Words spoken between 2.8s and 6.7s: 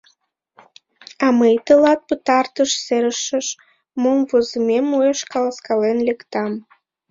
серышеш мом возымем уэш каласкален лектам.